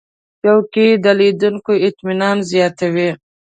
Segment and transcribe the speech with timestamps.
[0.41, 3.09] چوکۍ د لیدونکو اطمینان زیاتوي.